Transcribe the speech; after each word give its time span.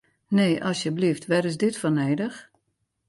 Nee, 0.37 0.53
asjeblyft, 0.69 1.27
wêr 1.29 1.45
is 1.49 1.57
dit 1.61 1.75
foar 1.79 1.93
nedich? 1.95 2.37